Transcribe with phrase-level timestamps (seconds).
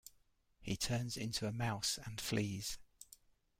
[0.63, 2.79] He turns into a mouse and flees.